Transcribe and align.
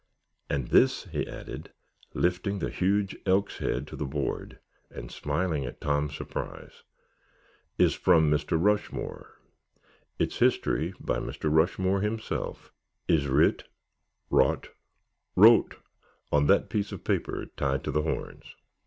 "And 0.49 0.69
this," 0.69 1.03
he 1.11 1.27
added, 1.27 1.73
lifting 2.15 2.57
the 2.57 2.71
huge 2.71 3.15
elk's 3.27 3.59
head 3.59 3.85
to 3.85 3.95
the 3.95 4.07
board 4.07 4.57
and 4.89 5.11
smiling 5.11 5.63
at 5.63 5.79
Tom's 5.79 6.17
surprise, 6.17 6.81
"is 7.77 7.93
from 7.93 8.27
Mr. 8.31 8.57
Rushmore; 8.59 9.39
its 10.17 10.39
history, 10.39 10.95
by 10.99 11.19
Mr. 11.19 11.51
Rushmore 11.55 12.01
himself, 12.01 12.73
is 13.07 13.27
writ, 13.27 13.65
wrot, 14.31 14.69
wrote—on 15.35 16.47
that 16.47 16.67
piece 16.71 16.91
of 16.91 17.03
paper 17.03 17.45
tied 17.55 17.83
to 17.83 17.91
the 17.91 18.01
horns." 18.01 18.55